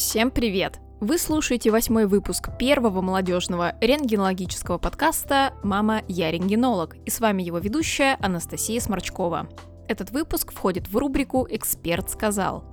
[0.00, 0.80] Всем привет!
[1.00, 7.58] Вы слушаете восьмой выпуск первого молодежного рентгенологического подкаста «Мама, я рентгенолог» и с вами его
[7.58, 9.50] ведущая Анастасия Сморчкова.
[9.88, 12.64] Этот выпуск входит в рубрику «Эксперт сказал».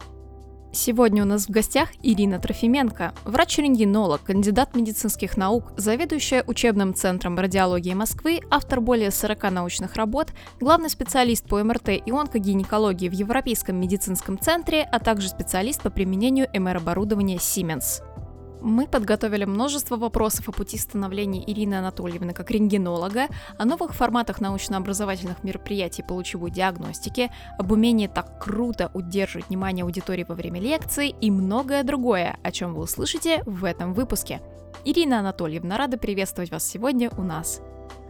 [0.73, 7.93] Сегодня у нас в гостях Ирина Трофименко, врач-рентгенолог, кандидат медицинских наук, заведующая учебным центром радиологии
[7.93, 14.37] Москвы, автор более 40 научных работ, главный специалист по МРТ и онкогинекологии в Европейском медицинском
[14.39, 18.06] центре, а также специалист по применению МР-оборудования Siemens.
[18.61, 25.43] Мы подготовили множество вопросов о пути становления Ирины Анатольевны как рентгенолога, о новых форматах научно-образовательных
[25.43, 31.29] мероприятий по лучевой диагностике, об умении так круто удерживать внимание аудитории во время лекции и
[31.29, 34.41] многое другое, о чем вы услышите в этом выпуске.
[34.85, 37.61] Ирина Анатольевна, рада приветствовать вас сегодня у нас.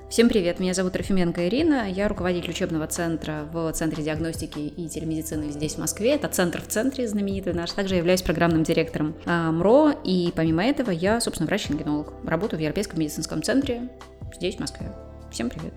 [0.10, 5.52] Всем привет, меня зовут Трофименко Ирина, я руководитель учебного центра в Центре диагностики и телемедицины
[5.52, 6.16] здесь, в Москве.
[6.16, 7.74] Это центр в центре знаменитый наш.
[7.74, 12.14] Также являюсь программным директором а, МРО, и помимо этого я, собственно, врач-рентгенолог.
[12.24, 13.90] Работаю в Европейском медицинском центре
[14.34, 14.94] здесь, в Москве.
[15.30, 15.74] Всем привет.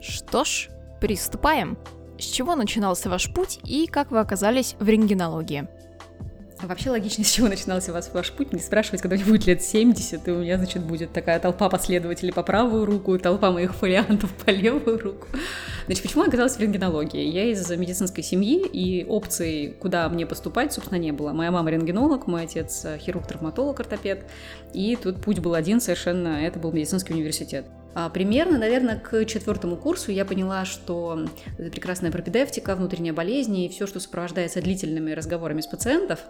[0.00, 0.68] Что ж,
[1.00, 1.76] приступаем.
[2.20, 5.66] С чего начинался ваш путь и как вы оказались в рентгенологии?
[6.60, 9.62] Вообще логично, с чего начинался у вас ваш путь, не спрашивать, когда мне будет лет
[9.62, 14.32] 70, и у меня, значит, будет такая толпа последователей по правую руку, толпа моих фолиантов
[14.34, 15.28] по левую руку.
[15.86, 17.22] Значит, почему я оказалась в рентгенологии?
[17.22, 21.32] Я из медицинской семьи, и опций, куда мне поступать, собственно, не было.
[21.32, 24.26] Моя мама рентгенолог, мой отец хирург-травматолог, ортопед,
[24.74, 27.66] и тут путь был один совершенно, это был медицинский университет.
[28.00, 33.88] А, примерно, наверное, к четвертому курсу я поняла, что прекрасная пропедевтика, внутренняя болезнь и все,
[33.88, 36.20] что сопровождается длительными разговорами с пациентов,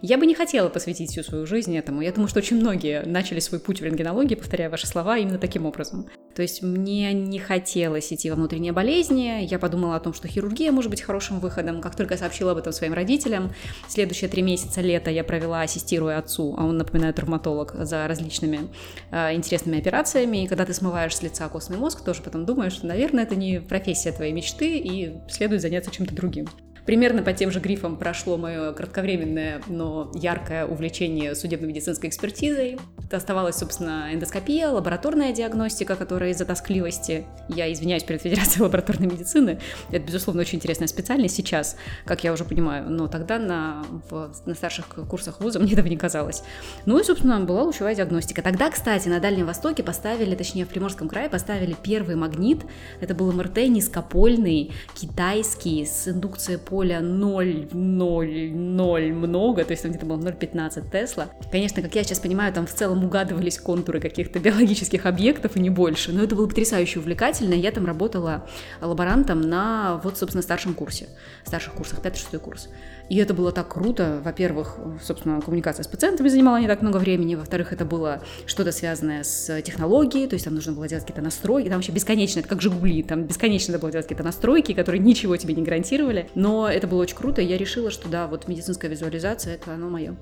[0.00, 2.00] я бы не хотела посвятить всю свою жизнь этому.
[2.00, 5.66] Я думаю, что очень многие начали свой путь в рентгенологии, повторяя ваши слова, именно таким
[5.66, 6.08] образом.
[6.38, 10.70] То есть мне не хотелось идти во внутренние болезни, я подумала о том, что хирургия
[10.70, 11.80] может быть хорошим выходом.
[11.80, 13.52] Как только сообщила об этом своим родителям,
[13.88, 18.68] следующие три месяца лета я провела, ассистируя отцу, а он, напоминаю, травматолог, за различными
[19.10, 20.44] э, интересными операциями.
[20.44, 23.60] И когда ты смываешь с лица костный мозг, тоже потом думаешь, что, наверное, это не
[23.60, 26.46] профессия твоей мечты, и следует заняться чем-то другим.
[26.88, 32.78] Примерно по тем же грифам прошло мое кратковременное, но яркое увлечение судебно-медицинской экспертизой.
[33.04, 39.60] Это оставалась, собственно, эндоскопия, лабораторная диагностика, которая из-за тоскливости, я извиняюсь перед Федерацией лабораторной медицины,
[39.90, 44.54] это, безусловно, очень интересная специальность сейчас, как я уже понимаю, но тогда на, в, на
[44.54, 46.42] старших курсах вуза мне этого не казалось.
[46.86, 48.40] Ну и, собственно, была лучевая диагностика.
[48.40, 52.62] Тогда, кстати, на Дальнем Востоке поставили, точнее, в Приморском крае поставили первый магнит,
[53.02, 60.06] это был МРТ низкопольный, китайский, с индукцией по поля 0,0,0 много, то есть там где-то
[60.06, 61.26] было 0,15 Тесла.
[61.50, 65.70] Конечно, как я сейчас понимаю, там в целом угадывались контуры каких-то биологических объектов и не
[65.70, 67.54] больше, но это было потрясающе увлекательно.
[67.54, 68.46] Я там работала
[68.80, 71.08] лаборантом на вот, собственно, старшем курсе,
[71.44, 72.68] старших курсах, 5-6 курс.
[73.08, 74.20] И это было так круто.
[74.22, 77.34] Во-первых, собственно, коммуникация с пациентами занимала не так много времени.
[77.34, 81.68] Во-вторых, это было что-то связанное с технологией, то есть там нужно было делать какие-то настройки.
[81.68, 85.36] Там вообще бесконечно, это как Жигули, там бесконечно надо было делать какие-то настройки, которые ничего
[85.36, 86.28] тебе не гарантировали.
[86.34, 89.88] Но это было очень круто, и я решила, что да, вот медицинская визуализация, это оно
[89.88, 90.16] мое.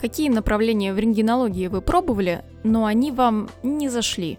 [0.00, 4.38] Какие направления в рентгенологии вы пробовали, но они вам не зашли?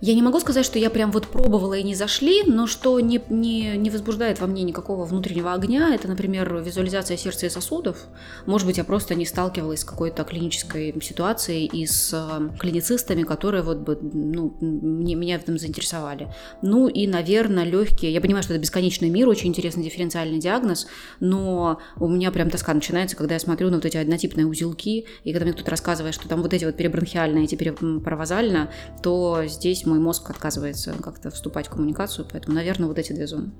[0.00, 3.20] Я не могу сказать, что я прям вот пробовала и не зашли, но что не,
[3.28, 8.06] не, не возбуждает во мне никакого внутреннего огня, это, например, визуализация сердца и сосудов.
[8.46, 13.62] Может быть, я просто не сталкивалась с какой-то клинической ситуацией и с э, клиницистами, которые
[13.62, 16.32] вот бы, ну, мне, меня в этом заинтересовали.
[16.62, 18.12] Ну и, наверное, легкие.
[18.12, 20.86] Я понимаю, что это бесконечный мир, очень интересный дифференциальный диагноз,
[21.20, 25.32] но у меня прям тоска начинается, когда я смотрю на вот эти однотипные узелки, и
[25.32, 28.70] когда мне кто-то рассказывает, что там вот эти вот перебронхиальные, эти перепаровазально,
[29.02, 33.50] то здесь мой мозг отказывается как-то вступать в коммуникацию, поэтому, наверное, вот эти две зоны.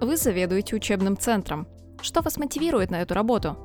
[0.00, 1.66] Вы заведуете учебным центром.
[2.00, 3.56] Что вас мотивирует на эту работу?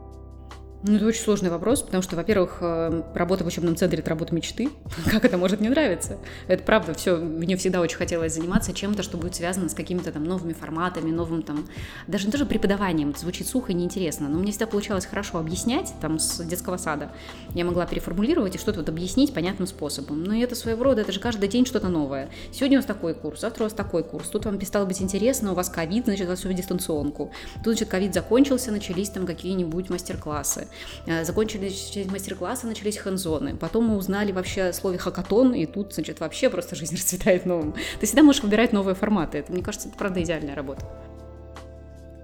[0.81, 4.33] Ну, это очень сложный вопрос, потому что, во-первых, э, работа в учебном центре– это работа
[4.33, 4.69] мечты.
[5.11, 6.19] Как это может не нравиться?
[6.47, 10.23] Это правда, все, мне всегда очень хотелось заниматься чем-то, что будет связано с какими-то там
[10.23, 11.67] новыми форматами, новым там,
[12.07, 16.17] даже даже преподаванием, это звучит сухо и неинтересно, но мне всегда получалось хорошо объяснять, там,
[16.17, 17.11] с детского сада.
[17.53, 20.23] Я могла переформулировать и что-то вот объяснить понятным способом.
[20.23, 22.29] Но это своего рода, это же каждый день что-то новое.
[22.53, 25.51] Сегодня у вас такой курс, завтра у вас такой курс, тут вам перестало быть интересно,
[25.51, 27.33] у вас ковид, значит, у вас все дистанционку.
[27.55, 30.68] Тут, значит, ковид закончился, начались там какие-нибудь мастер-классы.
[31.05, 33.55] Э, закончились мастер-классы, начались хэнзоны.
[33.55, 37.75] Потом мы узнали вообще о слове хакатон, и тут, значит, вообще просто жизнь расцветает новым.
[37.99, 39.39] Ты всегда можешь выбирать новые форматы.
[39.39, 40.85] Это, мне кажется, это правда идеальная работа.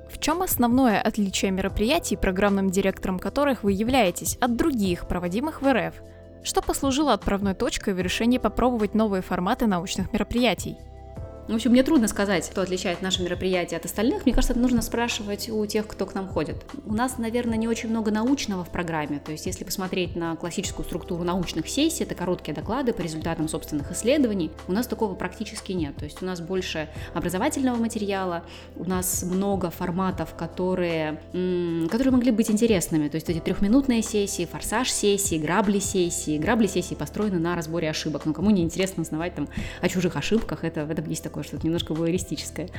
[0.09, 5.95] В чем основное отличие мероприятий, программным директором которых вы являетесь, от других, проводимых в РФ?
[6.43, 10.77] Что послужило отправной точкой в решении попробовать новые форматы научных мероприятий?
[11.47, 14.25] В общем, мне трудно сказать, что отличает наше мероприятие от остальных.
[14.25, 16.55] Мне кажется, это нужно спрашивать у тех, кто к нам ходит.
[16.87, 19.19] У нас, наверное, не очень много научного в программе.
[19.23, 23.91] То есть, если посмотреть на классическую структуру научных сессий, это короткие доклады по результатам собственных
[23.91, 25.95] исследований, у нас такого практически нет.
[25.97, 28.43] То есть, у нас больше образовательного материала,
[28.75, 33.07] у нас много форматов, которые, которые могли быть интересными.
[33.07, 36.39] То есть, эти трехминутные сессии, форсаж сессии, грабли сессии.
[36.39, 38.25] Грабли сессии построены на разборе ошибок.
[38.25, 39.47] Но кому не интересно узнавать там
[39.81, 42.69] о чужих ошибках, это в этом есть такой такое что-то немножко воеристическое.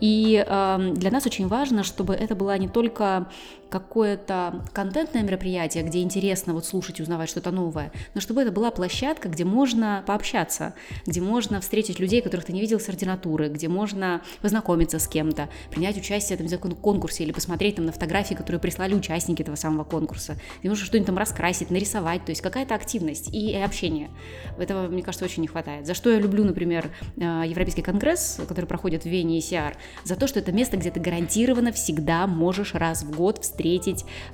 [0.00, 3.26] И э, для нас очень важно, чтобы это была не только
[3.68, 8.70] какое-то контентное мероприятие, где интересно вот слушать и узнавать что-то новое, но чтобы это была
[8.70, 10.74] площадка, где можно пообщаться,
[11.06, 15.48] где можно встретить людей, которых ты не видел с ординатуры, где можно познакомиться с кем-то,
[15.70, 19.84] принять участие там, в конкурсе или посмотреть там на фотографии, которые прислали участники этого самого
[19.84, 24.10] конкурса, где можно что-нибудь там раскрасить, нарисовать, то есть какая-то активность и, и общение.
[24.58, 25.86] Этого, мне кажется, очень не хватает.
[25.86, 30.16] За что я люблю, например, э, Европейский конгресс, который проходит в Вене и Сиар, за
[30.16, 33.55] то, что это место, где ты гарантированно всегда можешь раз в год встретить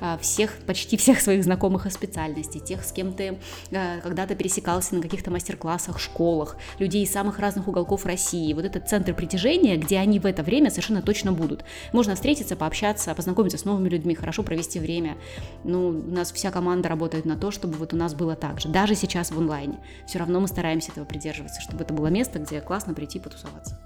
[0.00, 3.38] а, всех, почти всех своих знакомых и специальностей, тех, с кем ты
[3.72, 8.52] а, когда-то пересекался на каких-то мастер-классах, школах, людей из самых разных уголков России.
[8.52, 11.64] Вот этот центр притяжения, где они в это время совершенно точно будут.
[11.92, 15.16] Можно встретиться, пообщаться, познакомиться с новыми людьми, хорошо провести время.
[15.64, 18.68] Ну, у нас вся команда работает на то, чтобы вот у нас было так же.
[18.68, 19.78] Даже сейчас в онлайне.
[20.06, 23.78] Все равно мы стараемся этого придерживаться, чтобы это было место, где классно прийти потусоваться тусоваться.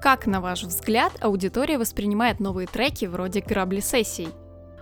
[0.00, 4.28] Как, на ваш взгляд, аудитория воспринимает новые треки вроде грабли сессий?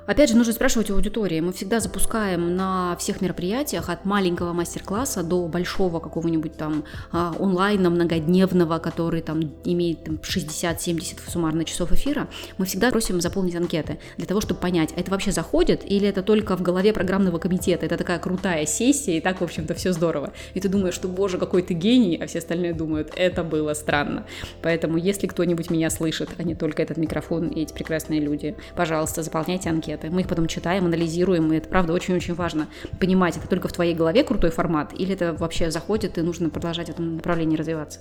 [0.06, 1.41] Опять же, нужно спрашивать у аудитории.
[1.41, 7.91] Мы всегда запускаем на всех мероприятиях от маленького мастер-класса до большого какого-нибудь там а, онлайна
[7.91, 12.29] многодневного, который там имеет там, 60-70 суммарно часов эфира.
[12.56, 16.56] Мы всегда просим заполнить анкеты для того, чтобы понять, это вообще заходит или это только
[16.56, 17.87] в голове программного комитета.
[17.87, 20.32] Это такая крутая сессия, и так, в общем-то, все здорово.
[20.55, 24.25] И ты думаешь, что, боже, какой ты гений, а все остальные думают, это было странно.
[24.62, 29.25] Поэтому, если кто-нибудь меня слышит, а не только этот микрофон и эти прекрасные люди, пожалуйста,
[29.25, 30.14] заполняйте анкеты ответы.
[30.14, 32.69] Мы их потом читаем, анализируем, и это, правда, очень-очень важно
[33.00, 36.87] понимать, это только в твоей голове крутой формат, или это вообще заходит, и нужно продолжать
[36.88, 38.00] в этом направлении развиваться.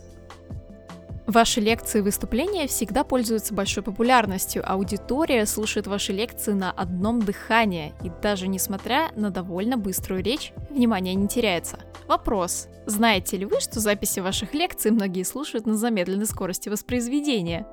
[1.27, 4.63] Ваши лекции и выступления всегда пользуются большой популярностью.
[4.63, 11.15] Аудитория слушает ваши лекции на одном дыхании, и даже несмотря на довольно быструю речь, внимание
[11.15, 11.79] не теряется.
[12.07, 12.67] Вопрос.
[12.85, 17.65] Знаете ли вы, что записи ваших лекций многие слушают на замедленной скорости воспроизведения?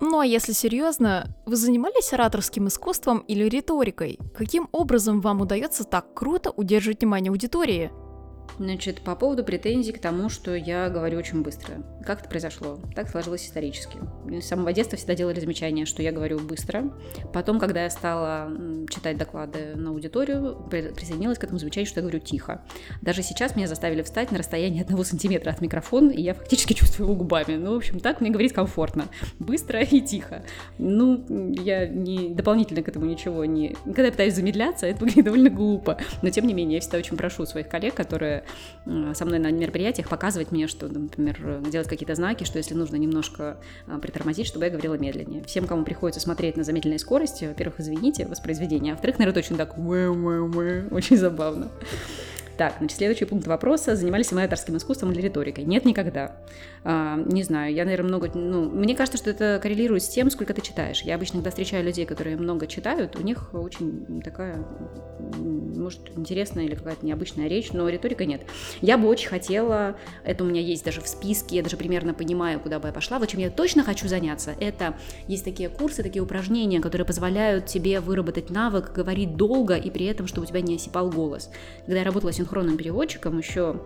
[0.00, 4.18] Ну а если серьезно, вы занимались ораторским искусством или риторикой?
[4.36, 7.90] Каким образом вам удается так круто удерживать внимание аудитории?
[8.58, 11.82] Значит, по поводу претензий к тому, что я говорю очень быстро.
[12.04, 12.78] Как это произошло?
[12.94, 13.98] Так сложилось исторически.
[14.30, 16.92] С самого детства всегда делали замечание, что я говорю быстро.
[17.32, 18.50] Потом, когда я стала
[18.88, 22.62] читать доклады на аудиторию, присоединилась к этому замечанию, что я говорю тихо.
[23.02, 27.08] Даже сейчас меня заставили встать на расстоянии одного сантиметра от микрофона, и я фактически чувствую
[27.08, 27.56] его губами.
[27.56, 29.06] Ну, в общем, так мне говорить комфортно.
[29.38, 30.44] Быстро и тихо.
[30.78, 33.76] Ну, я не дополнительно к этому ничего не...
[33.84, 35.98] Когда я пытаюсь замедляться, это выглядит довольно глупо.
[36.22, 38.33] Но, тем не менее, я всегда очень прошу своих коллег, которые
[38.84, 43.58] со мной на мероприятиях показывать мне, что, например, делать какие-то знаки, что если нужно немножко
[43.86, 45.42] а, притормозить, чтобы я говорила медленнее.
[45.44, 49.78] Всем, кому приходится смотреть на замедленной скорости, во-первых, извините, воспроизведение, а во-вторых, наверное, точно так
[49.78, 51.70] очень забавно.
[52.56, 53.96] Так, значит, следующий пункт вопроса.
[53.96, 55.64] Занимались ли мы авторским искусством или риторикой?
[55.64, 56.36] Нет, никогда.
[56.84, 58.30] А, не знаю, я, наверное, много...
[58.34, 61.02] Ну, мне кажется, что это коррелирует с тем, сколько ты читаешь.
[61.02, 64.64] Я обычно, когда встречаю людей, которые много читают, у них очень такая,
[65.34, 68.42] может, интересная или какая-то необычная речь, но риторика нет.
[68.82, 72.60] Я бы очень хотела, это у меня есть даже в списке, я даже примерно понимаю,
[72.60, 74.94] куда бы я пошла, вот чем я точно хочу заняться, это
[75.26, 80.26] есть такие курсы, такие упражнения, которые позволяют тебе выработать навык говорить долго и при этом,
[80.26, 81.50] чтобы у тебя не осипал голос.
[81.86, 83.76] Когда я работала синхронным переводчиком еще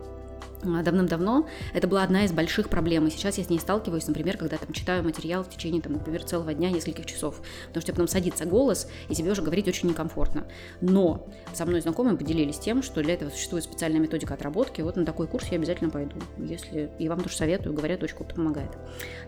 [0.63, 4.57] давным-давно это была одна из больших проблем, и сейчас я с ней сталкиваюсь, например, когда
[4.57, 8.45] там читаю материал в течение, там, например, целого дня, нескольких часов, потому что потом садится
[8.45, 10.47] голос, и тебе уже говорить очень некомфортно.
[10.81, 15.05] Но со мной знакомые поделились тем, что для этого существует специальная методика отработки, вот на
[15.05, 18.71] такой курс я обязательно пойду, если, и вам тоже советую, говорят, очень круто помогает.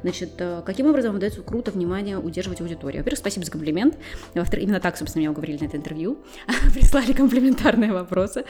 [0.02, 3.02] Значит, э, каким образом удается круто внимание удерживать аудиторию?
[3.02, 3.96] Во-первых, спасибо за комплимент,
[4.34, 6.18] во-вторых, именно так, собственно, меня уговорили на это интервью,
[6.74, 8.44] прислали комплиментарные вопросы.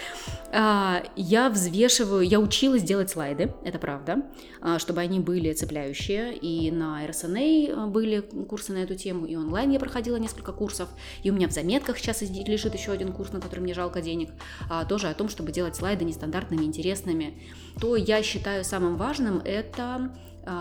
[0.53, 4.23] А, я взвешиваю, я учила училась делать слайды, это правда,
[4.61, 6.37] а, чтобы они были цепляющие.
[6.37, 10.89] И на RSNA а, были курсы на эту тему, и онлайн я проходила несколько курсов.
[11.25, 14.31] И у меня в заметках сейчас лежит еще один курс, на который мне жалко денег,
[14.69, 17.43] а, тоже о том, чтобы делать слайды нестандартными, интересными.
[17.81, 20.13] То я считаю самым важным это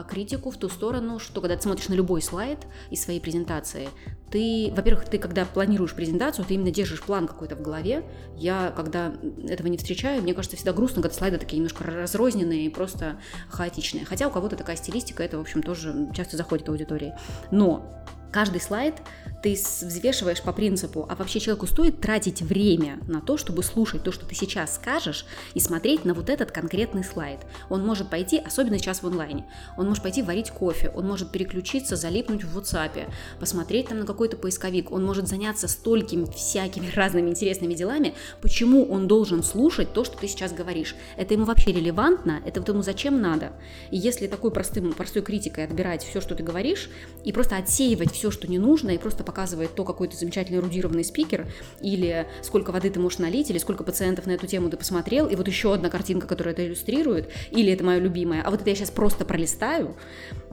[0.07, 2.59] критику в ту сторону, что когда ты смотришь на любой слайд
[2.89, 3.89] из своей презентации,
[4.31, 8.03] ты, во-первых, ты когда планируешь презентацию, ты именно держишь план какой-то в голове.
[8.35, 9.13] Я, когда
[9.47, 13.19] этого не встречаю, мне кажется, всегда грустно, когда слайды такие немножко разрозненные и просто
[13.49, 14.05] хаотичные.
[14.05, 17.15] Хотя у кого-то такая стилистика, это, в общем, тоже часто заходит аудитории.
[17.51, 17.89] Но
[18.31, 18.95] каждый слайд
[19.41, 24.11] ты взвешиваешь по принципу, а вообще человеку стоит тратить время на то, чтобы слушать то,
[24.11, 27.39] что ты сейчас скажешь, и смотреть на вот этот конкретный слайд.
[27.69, 29.45] Он может пойти, особенно сейчас в онлайне,
[29.77, 33.09] он может пойти варить кофе, он может переключиться, залипнуть в WhatsApp,
[33.39, 39.07] посмотреть там на какой-то поисковик, он может заняться столькими всякими разными интересными делами, почему он
[39.07, 40.95] должен слушать то, что ты сейчас говоришь.
[41.15, 43.53] Это ему вообще релевантно, это вот ему зачем надо.
[43.91, 46.89] И если такой простым, простой критикой отбирать все, что ты говоришь,
[47.23, 51.05] и просто отсеивать все, что не нужно, и просто показывает то, какой ты замечательный эрудированный
[51.05, 51.47] спикер,
[51.81, 55.35] или сколько воды ты можешь налить, или сколько пациентов на эту тему ты посмотрел, и
[55.35, 58.75] вот еще одна картинка, которая это иллюстрирует, или это мое любимое, а вот это я
[58.75, 59.95] сейчас просто пролистаю,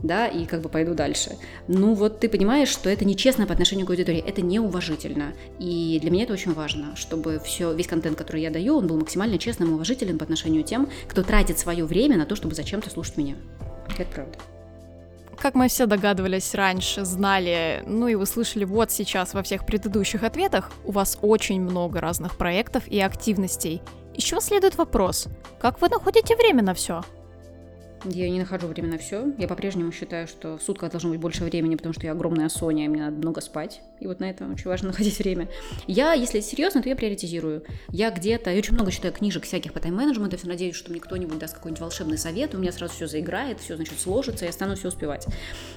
[0.01, 1.31] да, и как бы пойду дальше.
[1.67, 5.33] Ну вот ты понимаешь, что это нечестно по отношению к аудитории, это неуважительно.
[5.59, 8.97] И для меня это очень важно, чтобы все, весь контент, который я даю, он был
[8.97, 12.55] максимально честным и уважительным по отношению к тем, кто тратит свое время на то, чтобы
[12.55, 13.35] зачем-то слушать меня.
[13.97, 14.37] Это правда.
[15.37, 20.23] Как мы все догадывались раньше, знали, ну и вы слышали вот сейчас во всех предыдущих
[20.23, 23.81] ответах, у вас очень много разных проектов и активностей.
[24.15, 25.27] Еще следует вопрос,
[25.61, 27.03] как вы находите время на все?
[28.05, 29.33] Я не нахожу время на все.
[29.37, 32.85] Я по-прежнему считаю, что в сутках должно быть больше времени, потому что я огромная Соня,
[32.85, 33.81] и мне надо много спать.
[33.99, 35.49] И вот на это очень важно находить время.
[35.87, 37.63] Я, если серьезно, то я приоритизирую.
[37.89, 41.39] Я где-то, я очень много читаю книжек всяких по тайм-менеджменту, все надеюсь, что мне кто-нибудь
[41.39, 44.89] даст какой-нибудь волшебный совет, у меня сразу все заиграет, все, значит, сложится, я стану все
[44.89, 45.25] успевать.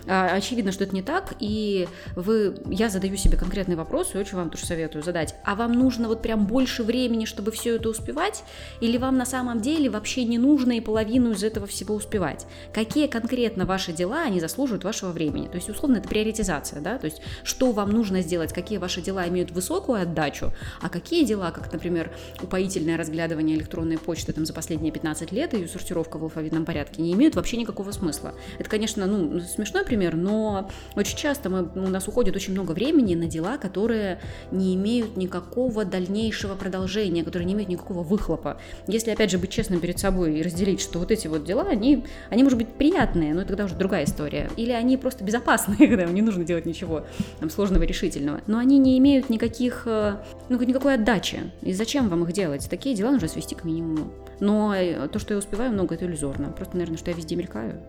[0.06, 4.36] А, очевидно, что это не так, и вы, я задаю себе конкретный вопрос, и очень
[4.36, 5.34] вам тоже советую задать.
[5.44, 8.44] А вам нужно вот прям больше времени, чтобы все это успевать?
[8.80, 12.09] Или вам на самом деле вообще не нужно и половину из этого всего успевать?
[12.10, 12.46] Успевать.
[12.72, 15.46] Какие конкретно ваши дела, они заслуживают вашего времени.
[15.46, 19.28] То есть, условно, это приоритизация, да, то есть, что вам нужно сделать, какие ваши дела
[19.28, 22.10] имеют высокую отдачу, а какие дела, как, например,
[22.42, 27.00] упоительное разглядывание электронной почты там за последние 15 лет и ее сортировка в алфавитном порядке,
[27.00, 28.34] не имеют вообще никакого смысла.
[28.58, 33.14] Это, конечно, ну, смешной пример, но очень часто мы, у нас уходит очень много времени
[33.14, 38.60] на дела, которые не имеют никакого дальнейшего продолжения, которые не имеют никакого выхлопа.
[38.88, 41.99] Если, опять же, быть честным перед собой и разделить, что вот эти вот дела, они
[42.28, 44.50] они, может быть, приятные, но тогда уже другая история.
[44.56, 47.04] Или они просто безопасные, когда не нужно делать ничего
[47.38, 48.40] там, сложного, решительного.
[48.46, 50.16] Но они не имеют никаких, э,
[50.48, 51.40] ну, никакой отдачи.
[51.62, 52.68] И зачем вам их делать?
[52.68, 54.12] Такие дела нужно свести к минимуму.
[54.40, 56.50] Но э, то, что я успеваю много, это иллюзорно.
[56.50, 57.80] Просто, наверное, что я везде мелькаю.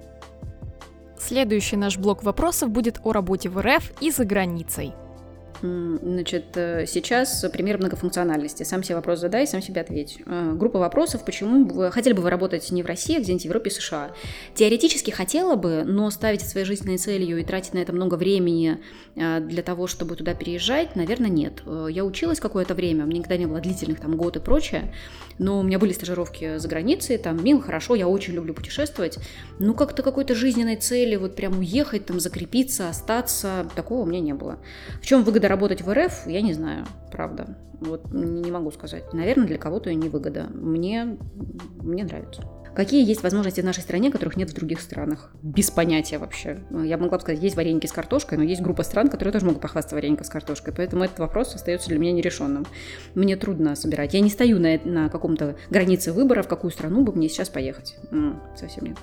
[1.20, 4.94] Следующий наш блок вопросов будет о работе в РФ и за границей.
[5.62, 8.64] Значит, э, сейчас пример многофункциональности.
[8.64, 10.18] Сам себе вопрос задай, сам себе ответь.
[10.26, 13.46] Э, группа вопросов, почему вы, хотели бы вы работать не в России, а где-нибудь в
[13.46, 14.12] Европе и США?
[14.56, 18.80] Теоретически хотела бы, но ставить своей жизненной целью и тратить на это много времени
[19.16, 21.62] э, для того, чтобы туда переезжать, наверное, нет.
[21.90, 24.94] Я училась какое-то время, у меня никогда не было длительных там год и прочее,
[25.38, 29.20] но у меня были стажировки за границей, там мило, хорошо, я очень люблю путешествовать,
[29.60, 34.34] ну как-то какой-то жизненной цели, вот прям уехать, там закрепиться, остаться, такого у меня не
[34.34, 34.58] было.
[35.02, 37.58] В чем выгода работать в РФ, я не знаю, правда.
[37.82, 39.14] Вот не могу сказать.
[39.14, 40.48] Наверное, для кого-то и не выгода.
[40.54, 41.18] Мне,
[41.82, 42.44] мне нравится.
[42.76, 45.32] Какие есть возможности в нашей стране, которых нет в других странах?
[45.44, 46.60] Без понятия вообще.
[46.72, 49.62] Я могла бы сказать, есть вареники с картошкой, но есть группа стран, которые тоже могут
[49.62, 50.74] похвастаться вареником с картошкой.
[50.74, 52.66] Поэтому этот вопрос остается для меня нерешенным.
[53.14, 54.14] Мне трудно собирать.
[54.14, 57.98] Я не стою на, на каком-то границе выбора, в какую страну бы мне сейчас поехать.
[58.56, 58.98] Совсем нет.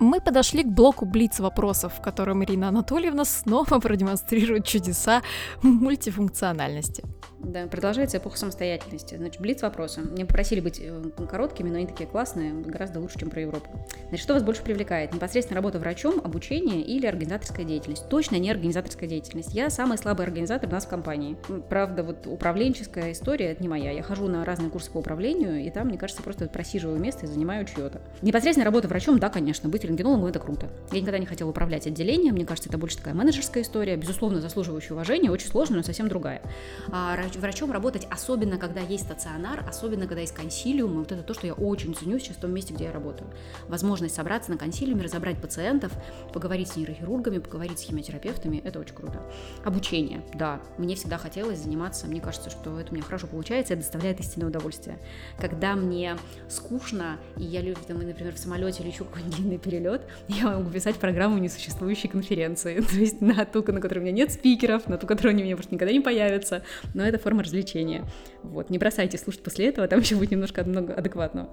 [0.00, 5.22] Мы подошли к блоку Блиц вопросов, в котором Ирина Анатольевна снова продемонстрирует чудеса
[5.62, 7.04] мультифункциональности.
[7.40, 9.14] Да, продолжается эпоха самостоятельности.
[9.14, 10.00] Значит, блиц вопросы.
[10.00, 13.70] Мне попросили быть э, короткими, но они такие классные, гораздо лучше, чем про Европу.
[14.08, 15.14] Значит, что вас больше привлекает?
[15.14, 18.08] Непосредственно работа врачом, обучение или организаторская деятельность?
[18.08, 19.54] Точно не организаторская деятельность.
[19.54, 21.36] Я самый слабый организатор у нас в компании.
[21.68, 23.92] Правда, вот управленческая история, это не моя.
[23.92, 27.28] Я хожу на разные курсы по управлению, и там, мне кажется, просто просиживаю место и
[27.28, 28.00] занимаю чье-то.
[28.20, 30.68] Непосредственно работа врачом, да, конечно, быть рентгенологом это круто.
[30.92, 34.92] Я никогда не хотела управлять отделением, мне кажется, это больше такая менеджерская история, безусловно, заслуживающая
[34.92, 36.42] уважения, очень сложная, но совсем другая.
[36.90, 41.46] А врачом работать, особенно когда есть стационар, особенно когда есть консилиум, вот это то, что
[41.46, 43.30] я очень ценю сейчас в том месте, где я работаю.
[43.68, 45.92] Возможность собраться на консилиуме, разобрать пациентов,
[46.32, 49.22] поговорить с нейрохирургами, поговорить с химиотерапевтами, это очень круто.
[49.64, 53.82] Обучение, да, мне всегда хотелось заниматься, мне кажется, что это у меня хорошо получается, это
[53.82, 54.98] доставляет истинное удовольствие.
[55.38, 56.16] Когда мне
[56.48, 61.38] скучно, и я, например, в самолете лечу какой-нибудь длинный перелет, перелет, я могу писать программу
[61.38, 65.34] несуществующей конференции, то есть на ту, на которой у меня нет спикеров, на ту, которая
[65.34, 66.62] у меня может никогда не появится,
[66.94, 68.04] но это форма развлечения.
[68.42, 71.48] Вот, не бросайте слушать после этого, там еще будет немножко много адекватного.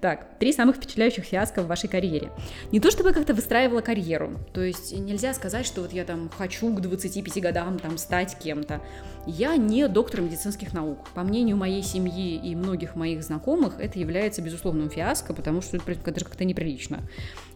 [0.00, 2.30] Так, три самых впечатляющих фиаско в вашей карьере.
[2.72, 6.72] Не то чтобы как-то выстраивала карьеру, то есть нельзя сказать, что вот я там хочу
[6.74, 8.80] к 25 годам там стать кем-то.
[9.26, 11.08] Я не доктор медицинских наук.
[11.14, 16.12] По мнению моей семьи и многих моих знакомых, это является безусловным фиаско, потому что это
[16.12, 17.00] даже как-то неприлично.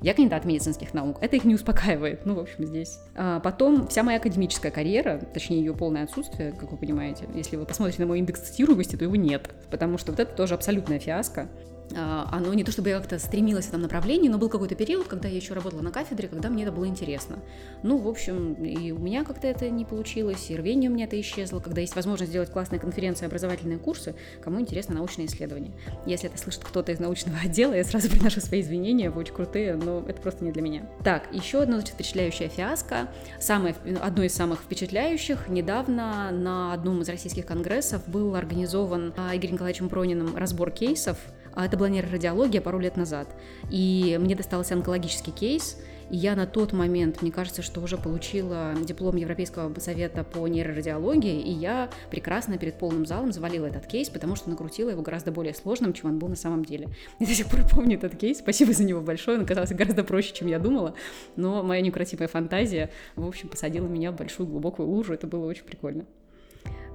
[0.00, 1.18] Я кандидат медицинских наук.
[1.20, 2.24] Это их не успокаивает.
[2.24, 3.00] Ну, в общем, здесь.
[3.16, 7.66] А потом вся моя академическая карьера, точнее, ее полное отсутствие, как вы понимаете, если вы
[7.66, 9.50] посмотрите на мой индекс цитируемости, то его нет.
[9.70, 11.48] Потому что вот это тоже абсолютная фиаско.
[11.96, 15.06] А, оно не то чтобы я как-то стремилась в этом направлении, но был какой-то период,
[15.06, 17.38] когда я еще работала на кафедре, когда мне это было интересно.
[17.82, 21.18] Ну, в общем, и у меня как-то это не получилось, и рвение у меня это
[21.20, 25.72] исчезло, когда есть возможность сделать классные конференции, образовательные курсы, кому интересно научные исследования.
[26.06, 29.76] Если это слышит кто-то из научного отдела, я сразу приношу свои извинения, вы очень крутые,
[29.76, 30.88] но это просто не для меня.
[31.04, 33.08] Так, еще одно значит, впечатляющее фиаско,
[33.40, 39.54] самое, одно из самых впечатляющих, недавно на одном из российских конгрессов был организован а, Игорем
[39.54, 41.18] Николаевичем Прониным разбор кейсов
[41.64, 43.28] это была нейрорадиология пару лет назад.
[43.70, 45.76] И мне достался онкологический кейс,
[46.10, 51.40] и я на тот момент, мне кажется, что уже получила диплом Европейского совета по нейрорадиологии,
[51.40, 55.54] и я прекрасно перед полным залом завалила этот кейс, потому что накрутила его гораздо более
[55.54, 56.88] сложным, чем он был на самом деле.
[57.18, 60.34] Я до сих пор помню этот кейс, спасибо за него большое, он оказался гораздо проще,
[60.34, 60.94] чем я думала,
[61.36, 65.64] но моя неукротимая фантазия, в общем, посадила меня в большую глубокую лужу, это было очень
[65.64, 66.06] прикольно.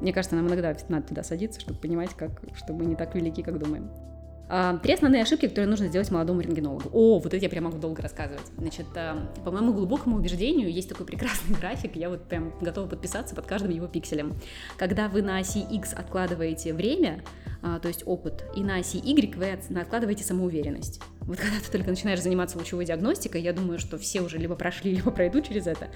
[0.02, 3.42] Мне кажется, нам иногда надо туда садиться, чтобы понимать, как, что мы не так велики,
[3.42, 3.90] как думаем.
[4.50, 6.90] А, три основные ошибки, которые нужно сделать молодому рентгенологу.
[6.92, 8.46] О, вот это я прям могу долго рассказывать.
[8.58, 13.36] Значит, а, по моему глубокому убеждению, есть такой прекрасный график, я вот прям готова подписаться
[13.36, 14.34] под каждым его пикселем.
[14.78, 17.24] Когда вы на оси X откладываете время,
[17.62, 21.02] а, то есть опыт, и на оси Y вы откладываете самоуверенность.
[21.22, 24.96] Вот когда ты только начинаешь заниматься лучевой диагностикой, я думаю, что все уже либо прошли,
[24.96, 25.88] либо пройдут через это,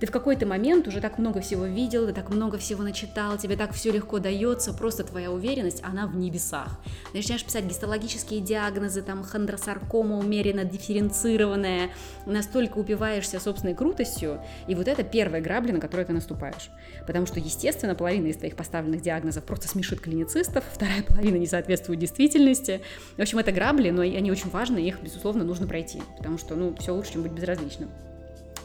[0.00, 3.56] ты в какой-то момент уже так много всего видел, ты так много всего начитал, тебе
[3.56, 6.80] так все легко дается, просто твоя уверенность, она в небесах.
[7.12, 11.90] Начинаешь писать гистологические диагнозы, там хондросаркома умеренно дифференцированная,
[12.26, 16.70] настолько упиваешься собственной крутостью, и вот это первая грабля, на которую ты наступаешь.
[17.06, 22.00] Потому что, естественно, половина из твоих поставленных диагнозов просто смешит клиницистов, вторая половина не соответствует
[22.00, 22.80] действительности.
[23.16, 26.74] В общем, это грабли, но они очень важны, их, безусловно, нужно пройти, потому что, ну,
[26.76, 27.90] все лучше, чем быть безразличным.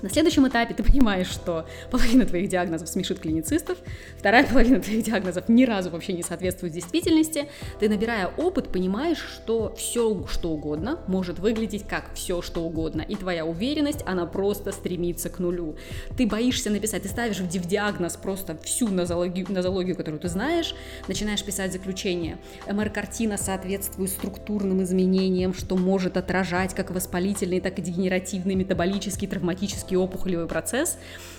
[0.02, 3.78] На следующем этапе ты понимаешь, что половина твоих диагнозов смешит клиницистов,
[4.18, 7.48] вторая половина твоих диагнозов ни разу вообще не соответствует действительности.
[7.80, 13.02] Ты, набирая опыт, понимаешь, что все, что угодно, может выглядеть как все, что угодно.
[13.02, 15.76] И твоя уверенность, она просто стремится к нулю.
[16.18, 20.76] Ты боишься написать, ты ставишь в диагноз просто всю нозологию, нозологию, которую ты знаешь,
[21.08, 22.38] начинаешь писать заключение.
[22.72, 29.98] МР-картина соответствует структурным изменениям, что может отражать как воспалительный, так и дегенеративный, метаболический, травматический хронический
[29.98, 30.98] опухолевый процесс,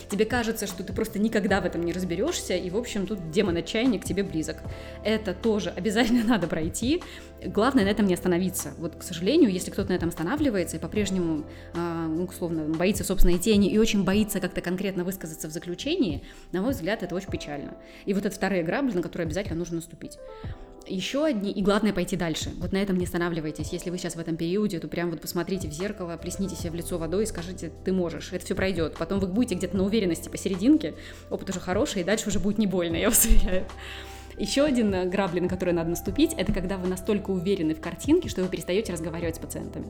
[0.08, 3.56] тебе кажется, что ты просто никогда в этом не разберешься, и, в общем, тут демон
[3.56, 4.56] отчаяния к тебе близок.
[5.04, 7.02] Это тоже обязательно надо пройти.
[7.44, 8.72] Главное на этом не остановиться.
[8.78, 13.38] Вот, к сожалению, если кто-то на этом останавливается и по-прежнему, э, ну, условно, боится собственной
[13.38, 17.74] тени и очень боится как-то конкретно высказаться в заключении, на мой взгляд, это очень печально.
[18.06, 20.18] И вот это вторые грабли, на которые обязательно нужно наступить
[20.86, 22.52] еще одни, и главное пойти дальше.
[22.58, 23.72] Вот на этом не останавливайтесь.
[23.72, 26.74] Если вы сейчас в этом периоде, то прям вот посмотрите в зеркало, плесните себе в
[26.74, 28.96] лицо водой и скажите, ты можешь, это все пройдет.
[28.96, 30.94] Потом вы будете где-то на уверенности посерединке,
[31.30, 33.66] опыт уже хороший, и дальше уже будет не больно, я вас уверяю.
[34.38, 38.28] Еще один э, грабли, на который надо наступить, это когда вы настолько уверены в картинке,
[38.28, 39.88] что вы перестаете разговаривать с пациентами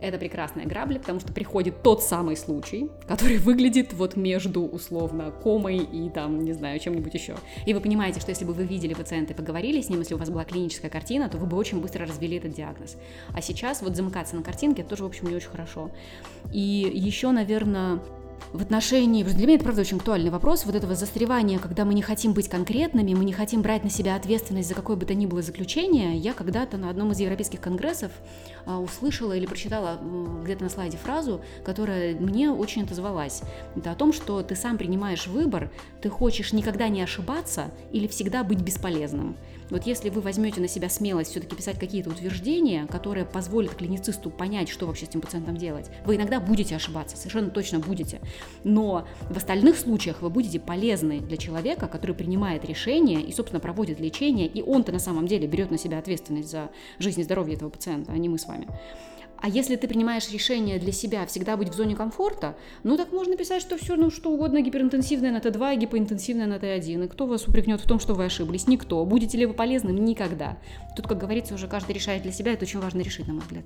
[0.00, 5.78] это прекрасная грабля, потому что приходит тот самый случай, который выглядит вот между, условно, комой
[5.78, 7.36] и там, не знаю, чем-нибудь еще.
[7.64, 10.18] И вы понимаете, что если бы вы видели пациента и поговорили с ним, если у
[10.18, 12.96] вас была клиническая картина, то вы бы очень быстро развели этот диагноз.
[13.34, 15.90] А сейчас вот замыкаться на картинке, это тоже, в общем, не очень хорошо.
[16.52, 18.00] И еще, наверное,
[18.52, 22.02] в отношении, для меня это, правда, очень актуальный вопрос, вот этого застревания, когда мы не
[22.02, 25.26] хотим быть конкретными, мы не хотим брать на себя ответственность за какое бы то ни
[25.26, 26.16] было заключение.
[26.16, 28.12] Я когда-то на одном из европейских конгрессов
[28.64, 29.98] а, услышала или прочитала
[30.44, 33.42] где-то на слайде фразу, которая мне очень отозвалась.
[33.74, 35.70] Это о том, что ты сам принимаешь выбор,
[36.00, 39.36] ты хочешь никогда не ошибаться или всегда быть бесполезным.
[39.70, 44.68] Вот если вы возьмете на себя смелость все-таки писать какие-то утверждения, которые позволят клиницисту понять,
[44.68, 48.20] что вообще с этим пациентом делать, вы иногда будете ошибаться, совершенно точно будете.
[48.64, 53.98] Но в остальных случаях вы будете полезны для человека, который принимает решение и, собственно, проводит
[53.98, 57.70] лечение, и он-то на самом деле берет на себя ответственность за жизнь и здоровье этого
[57.70, 58.68] пациента, а не мы с вами.
[59.38, 63.36] А если ты принимаешь решение для себя всегда быть в зоне комфорта, ну так можно
[63.36, 67.04] писать, что все, ну что угодно, гиперинтенсивное на Т2, гипоинтенсивное на Т1.
[67.04, 68.66] И кто вас упрекнет в том, что вы ошиблись?
[68.66, 69.04] Никто.
[69.04, 69.96] Будете ли вы полезным?
[70.04, 70.58] Никогда.
[70.96, 73.64] Тут, как говорится, уже каждый решает для себя, это очень важно решить, на мой взгляд.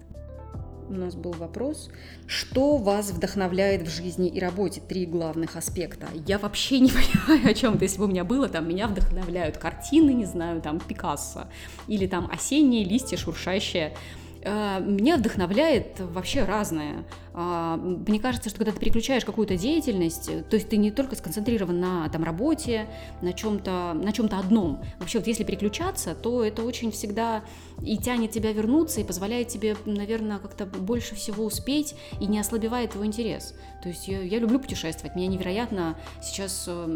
[0.88, 1.88] у нас был вопрос.
[2.26, 4.80] Что вас вдохновляет в жизни и работе?
[4.80, 6.08] Три главных аспекта.
[6.26, 6.90] Я вообще не
[7.28, 7.84] понимаю, о чем-то.
[7.84, 11.46] Если бы у меня было, там, меня вдохновляют картины, не знаю, там, Пикассо.
[11.86, 13.94] Или там осенние листья шуршащие.
[14.42, 17.04] Э, меня вдохновляет вообще разное.
[17.32, 21.78] А, мне кажется, что когда ты переключаешь какую-то деятельность, то есть ты не только сконцентрирован
[21.78, 22.88] на там, работе,
[23.22, 24.82] на чем-то на чем-то одном.
[24.98, 27.42] Вообще, вот если переключаться, то это очень всегда
[27.82, 32.90] и тянет тебя вернуться, и позволяет тебе, наверное, как-то больше всего успеть, и не ослабевает
[32.90, 33.54] твой интерес.
[33.82, 36.86] То есть я, я люблю путешествовать, меня невероятно сейчас э,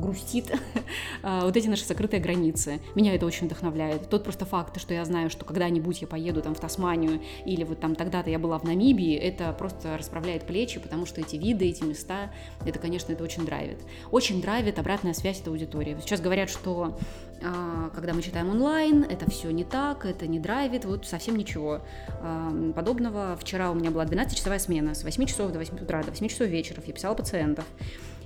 [0.00, 0.52] грустит
[1.22, 2.80] вот эти наши закрытые границы.
[2.94, 4.08] Меня это очень вдохновляет.
[4.08, 7.80] Тот просто факт, что я знаю, что когда-нибудь я поеду там в Тасманию, или вот
[7.80, 11.84] там тогда-то я была в Намибии, это просто расправляет плечи, потому что эти виды, эти
[11.84, 12.30] места,
[12.64, 13.78] это, конечно, это очень драйвит.
[14.10, 15.96] Очень драйвит обратная связь от аудитории.
[16.00, 16.98] Сейчас говорят, что
[17.42, 21.80] а, когда мы читаем онлайн, это все не так, это не драйвит, вот совсем ничего
[22.20, 23.36] а, подобного.
[23.40, 26.48] Вчера у меня была 12-часовая смена с 8 часов до 8 утра, до 8 часов
[26.48, 27.64] вечера, я писала пациентов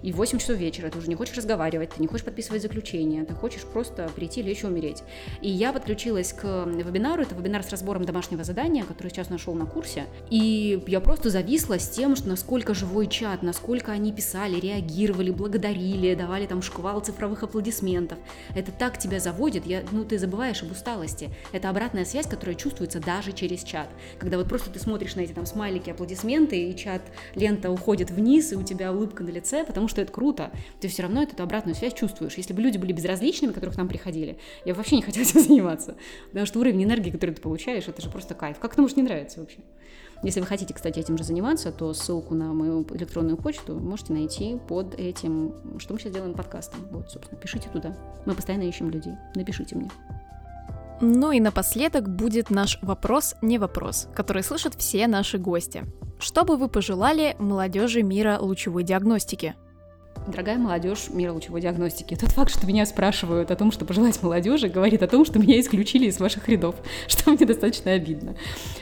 [0.02, 3.24] и в 8 часов вечера ты уже не хочешь разговаривать, ты не хочешь подписывать заключение,
[3.24, 5.02] ты хочешь просто прийти, лечь и умереть.
[5.40, 9.66] И я подключилась к вебинару, это вебинар с разбором домашнего задания, который сейчас нашел на
[9.66, 15.30] курсе, и я просто зависла с тем, что насколько живой чат, насколько они писали, реагировали,
[15.30, 18.18] благодарили, давали там шквал цифровых аплодисментов.
[18.54, 21.30] Это так тебя заводит, я, ну ты забываешь об усталости.
[21.52, 23.88] Это обратная связь, которая чувствуется даже через чат.
[24.18, 27.02] Когда вот просто ты смотришь на эти там смайлики, аплодисменты, и чат,
[27.34, 31.02] лента уходит вниз, и у тебя улыбка на лице, потому что это круто, ты все
[31.02, 32.34] равно эту обратную связь чувствуешь.
[32.34, 35.40] Если бы люди были безразличными, которые к нам приходили, я бы вообще не хотела этим
[35.40, 35.96] заниматься.
[36.28, 38.58] Потому что уровень энергии, который ты получаешь, это же просто кайф.
[38.58, 39.58] Как это может не нравиться вообще?
[40.22, 44.58] Если вы хотите, кстати, этим же заниматься, то ссылку на мою электронную почту можете найти
[44.68, 46.80] под этим, что мы сейчас делаем подкастом.
[46.90, 47.96] Вот, собственно, пишите туда.
[48.26, 49.14] Мы постоянно ищем людей.
[49.36, 49.90] Напишите мне.
[51.00, 55.84] Ну и напоследок будет наш вопрос не вопрос, который слышат все наши гости.
[56.18, 59.54] Что бы вы пожелали молодежи мира лучевой диагностики?
[60.28, 64.68] Дорогая молодежь мира лучевой диагностики, тот факт, что меня спрашивают о том, что пожелать молодежи,
[64.68, 66.74] говорит о том, что меня исключили из ваших рядов,
[67.08, 68.34] что мне достаточно обидно.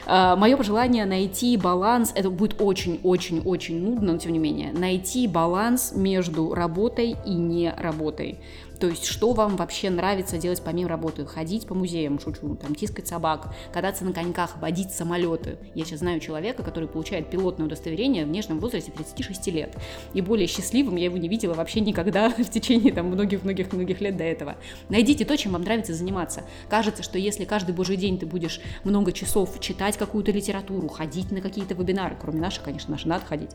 [0.06, 5.92] А, Мое пожелание найти баланс, это будет очень-очень-очень нудно, но тем не менее, найти баланс
[5.94, 8.40] между работой и не работой.
[8.78, 11.24] То есть, что вам вообще нравится делать помимо работы?
[11.24, 15.58] Ходить по музеям, шучу, там, тискать собак, кататься на коньках, водить самолеты.
[15.74, 19.76] Я сейчас знаю человека, который получает пилотное удостоверение в нежном возрасте 36 лет.
[20.12, 24.24] И более счастливым я его не видела вообще никогда в течение там многих-многих-многих лет до
[24.24, 24.56] этого.
[24.88, 26.44] Найдите то, чем вам нравится заниматься.
[26.68, 31.40] Кажется, что если каждый божий день ты будешь много часов читать какую-то литературу, ходить на
[31.40, 33.50] какие-то вебинары, кроме наших, конечно, наши надо ходить,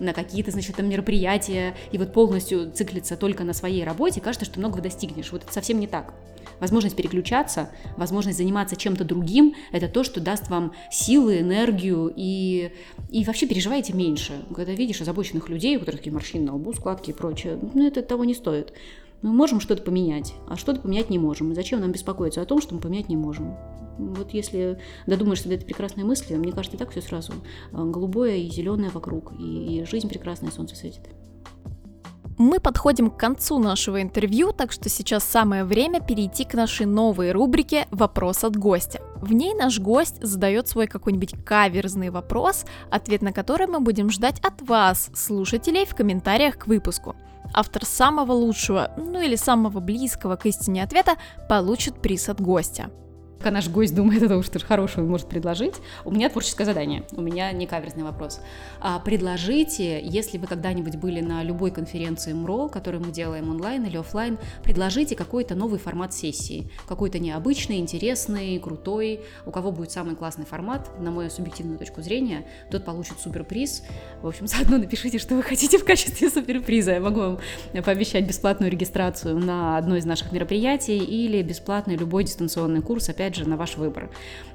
[0.00, 4.63] на какие-то, значит, там мероприятия, и вот полностью циклиться только на своей работе, кажется, что
[4.64, 5.30] многого достигнешь.
[5.30, 6.14] Вот это совсем не так.
[6.60, 12.70] Возможность переключаться, возможность заниматься чем-то другим– это то, что даст вам силы, энергию и,
[13.10, 14.32] и вообще переживаете меньше.
[14.54, 18.02] Когда видишь озабоченных людей, у которых такие морщины на лбу, складки и прочее, ну это
[18.02, 18.72] того не стоит.
[19.20, 21.52] Мы можем что-то поменять, а что-то поменять не можем.
[21.52, 23.56] И зачем нам беспокоиться о том, что мы поменять не можем?
[23.98, 27.32] Вот если додумаешься до этой прекрасной мысли, мне кажется, и так все сразу
[27.72, 31.02] голубое и зеленое вокруг, и, и жизнь прекрасная, солнце светит.
[32.36, 37.30] Мы подходим к концу нашего интервью, так что сейчас самое время перейти к нашей новой
[37.30, 39.00] рубрике «Вопрос от гостя».
[39.20, 44.40] В ней наш гость задает свой какой-нибудь каверзный вопрос, ответ на который мы будем ждать
[44.40, 47.14] от вас, слушателей, в комментариях к выпуску.
[47.52, 51.12] Автор самого лучшего, ну или самого близкого к истине ответа
[51.48, 52.90] получит приз от гостя
[53.44, 55.74] пока наш гость думает о том, что хорошего может предложить,
[56.06, 58.40] у меня творческое задание, у меня не каверзный вопрос.
[58.80, 63.98] А предложите, если вы когда-нибудь были на любой конференции МРО, которую мы делаем онлайн или
[63.98, 70.46] офлайн, предложите какой-то новый формат сессии, какой-то необычный, интересный, крутой, у кого будет самый классный
[70.46, 73.82] формат, на мою субъективную точку зрения, тот получит суперприз.
[74.22, 76.92] В общем, заодно напишите, что вы хотите в качестве суперприза.
[76.92, 77.38] Я могу вам
[77.84, 83.44] пообещать бесплатную регистрацию на одно из наших мероприятий или бесплатный любой дистанционный курс, опять опять
[83.44, 84.10] же, на ваш выбор.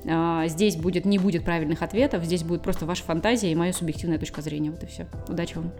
[0.05, 4.17] А, здесь будет, не будет правильных ответов, здесь будет просто ваша фантазия и моя субъективная
[4.17, 4.71] точка зрения.
[4.71, 5.07] Вот и все.
[5.27, 5.71] Удачи вам.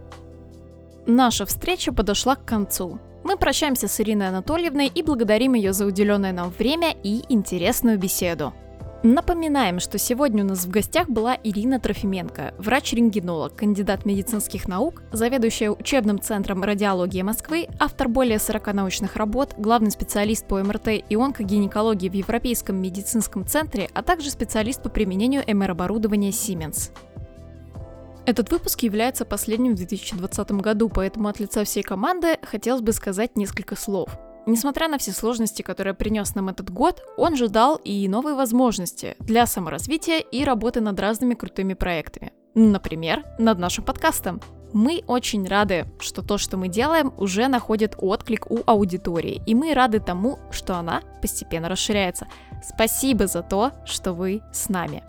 [1.05, 2.99] Наша встреча подошла к концу.
[3.23, 8.53] Мы прощаемся с Ириной Анатольевной и благодарим ее за уделенное нам время и интересную беседу.
[9.01, 15.71] Напоминаем, что сегодня у нас в гостях была Ирина Трофименко, врач-рентгенолог, кандидат медицинских наук, заведующая
[15.71, 22.09] учебным центром радиологии Москвы, автор более 40 научных работ, главный специалист по МРТ и онкогинекологии
[22.09, 26.91] в Европейском медицинском центре, а также специалист по применению МР-оборудования Siemens.
[28.25, 33.38] Этот выпуск является последним в 2020 году, поэтому от лица всей команды хотелось бы сказать
[33.38, 34.09] несколько слов–
[34.45, 39.15] Несмотря на все сложности, которые принес нам этот год, он же дал и новые возможности
[39.19, 42.32] для саморазвития и работы над разными крутыми проектами.
[42.56, 44.41] Например, над нашим подкастом.
[44.71, 49.73] Мы очень рады, что то, что мы делаем, уже находит отклик у аудитории, и мы
[49.73, 52.28] рады тому, что она постепенно расширяется.
[52.63, 55.04] Спасибо за то, что вы с нами.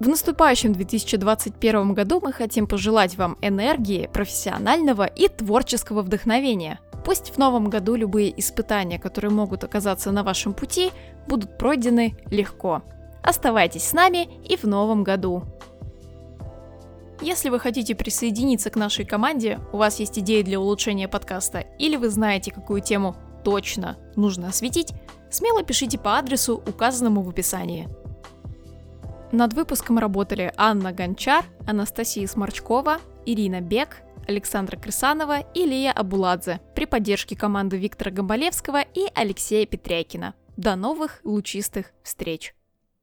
[0.00, 6.80] В наступающем 2021 году мы хотим пожелать вам энергии, профессионального и творческого вдохновения.
[7.04, 10.90] Пусть в новом году любые испытания, которые могут оказаться на вашем пути,
[11.28, 12.82] будут пройдены легко.
[13.22, 15.44] Оставайтесь с нами и в новом году.
[17.20, 21.96] Если вы хотите присоединиться к нашей команде, у вас есть идеи для улучшения подкаста, или
[21.96, 24.92] вы знаете, какую тему точно нужно осветить,
[25.30, 27.88] смело пишите по адресу, указанному в описании.
[29.30, 36.84] Над выпуском работали Анна Гончар, Анастасия Сморчкова, Ирина Бек, Александра Крысанова и Лия Абуладзе при
[36.84, 40.34] поддержке команды Виктора Гамбалевского и Алексея Петрякина.
[40.56, 42.54] До новых лучистых встреч!